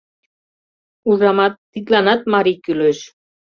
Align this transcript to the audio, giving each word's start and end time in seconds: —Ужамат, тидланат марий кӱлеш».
—Ужамат, 1.09 1.53
тидланат 1.71 2.21
марий 2.33 2.57
кӱлеш». 2.65 2.99